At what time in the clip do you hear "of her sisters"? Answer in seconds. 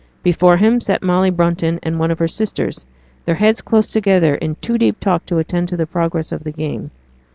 2.09-2.87